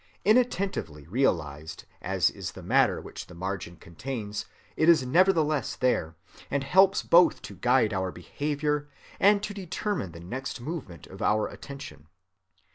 [0.25, 6.15] Inattentively realized as is the matter which the margin contains, it is nevertheless there,
[6.49, 11.45] and helps both to guide our behavior and to determine the next movement of our
[11.47, 12.07] attention.